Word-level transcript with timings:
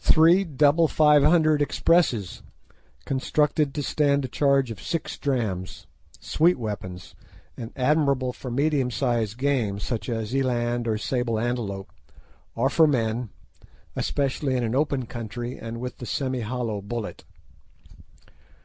"Three 0.00 0.42
double 0.42 0.88
500 0.88 1.62
Expresses, 1.62 2.42
constructed 3.04 3.72
to 3.72 3.80
stand 3.80 4.24
a 4.24 4.28
charge 4.28 4.72
of 4.72 4.82
six 4.82 5.16
drachms," 5.16 5.86
sweet 6.18 6.58
weapons, 6.58 7.14
and 7.56 7.70
admirable 7.76 8.32
for 8.32 8.50
medium 8.50 8.90
sized 8.90 9.38
game, 9.38 9.78
such 9.78 10.08
as 10.08 10.34
eland 10.34 10.88
or 10.88 10.98
sable 10.98 11.38
antelope, 11.38 11.92
or 12.56 12.68
for 12.68 12.88
men, 12.88 13.28
especially 13.94 14.56
in 14.56 14.64
an 14.64 14.74
open 14.74 15.06
country 15.06 15.56
and 15.56 15.78
with 15.78 15.98
the 15.98 16.06
semi 16.06 16.40
hollow 16.40 16.80
bullet. 16.80 17.22